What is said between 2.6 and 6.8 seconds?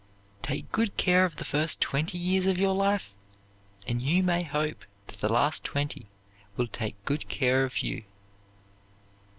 life, and you may hope that the last twenty will